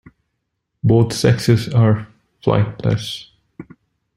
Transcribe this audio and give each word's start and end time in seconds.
Both 0.83 1.13
sexes 1.13 1.71
are 1.71 2.07
flightless. 2.43 3.27